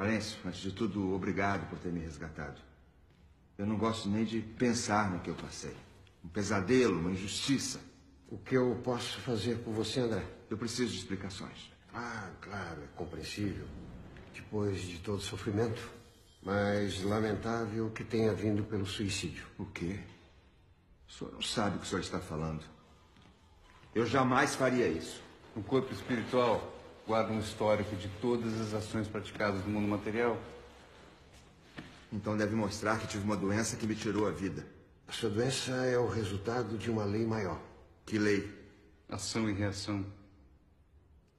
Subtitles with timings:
[0.00, 2.58] Lourenço, antes de tudo, obrigado por ter me resgatado.
[3.58, 5.76] Eu não gosto nem de pensar no que eu passei.
[6.24, 7.78] Um pesadelo, uma injustiça.
[8.26, 10.24] O que eu posso fazer por você, André?
[10.48, 11.70] Eu preciso de explicações.
[11.92, 13.66] Ah, claro, é compreensível.
[14.34, 15.90] Depois de todo o sofrimento.
[16.42, 19.46] Mas lamentável que tenha vindo pelo suicídio.
[19.58, 20.00] O quê?
[21.06, 22.64] O senhor não sabe o que o senhor está falando.
[23.94, 25.22] Eu jamais faria isso.
[25.54, 26.79] O corpo espiritual
[27.10, 30.38] guarda um histórico de todas as ações praticadas no mundo material.
[32.12, 34.64] Então deve mostrar que tive uma doença que me tirou a vida.
[35.08, 37.60] A sua doença é o resultado de uma lei maior.
[38.06, 38.48] Que lei?
[39.08, 40.06] Ação e reação.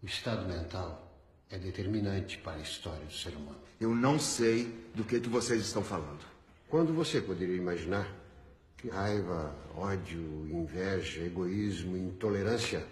[0.03, 1.09] O estado mental
[1.49, 3.61] é determinante para a história do ser humano.
[3.79, 6.25] Eu não sei do que, que vocês estão falando.
[6.67, 8.13] Quando você poderia imaginar
[8.75, 10.19] que raiva, ódio,
[10.51, 12.85] inveja, egoísmo e intolerância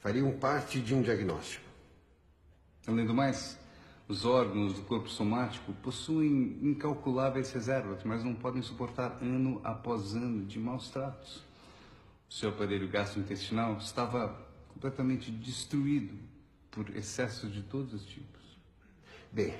[0.00, 1.65] fariam parte de um diagnóstico?
[2.86, 3.58] Além do mais,
[4.08, 10.44] os órgãos do corpo somático possuem incalculáveis reservas, mas não podem suportar ano após ano
[10.44, 11.42] de maus tratos.
[12.30, 16.16] O seu aparelho gastrointestinal estava completamente destruído
[16.70, 18.42] por excessos de todos os tipos.
[19.32, 19.54] Bem,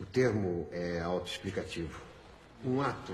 [0.00, 2.00] o termo é autoexplicativo.
[2.64, 3.12] Um ato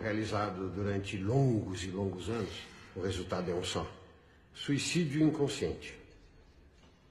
[0.00, 2.62] realizado durante longos e longos anos,
[2.96, 3.86] o resultado é um só:
[4.54, 5.99] suicídio inconsciente.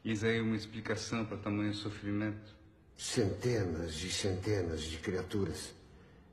[0.03, 2.55] Eis aí uma explicação para tamanho sofrimento.
[2.97, 5.73] Centenas e centenas de criaturas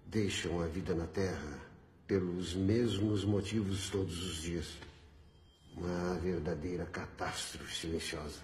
[0.06, 1.60] deixam a vida na Terra
[2.06, 4.78] pelos mesmos motivos todos os dias.
[5.76, 8.40] Uma verdadeira catástrofe silenciosa.